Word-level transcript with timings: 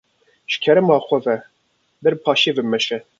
Ji 0.51 0.57
kerema 0.63 0.97
xwe 1.05 1.35
ber 2.03 2.13
bi 2.15 2.21
paşiyê 2.25 2.53
ve 2.57 2.61
bimeşe. 2.65 2.97